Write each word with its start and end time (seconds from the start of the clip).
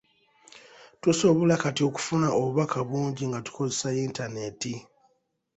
Tusobola 1.01 1.53
kati 1.63 1.81
okufuna 1.89 2.27
obubaka 2.37 2.77
bungi 2.89 3.23
nga 3.29 3.39
tukozesa 3.45 3.87
yintaneeti 3.97 4.73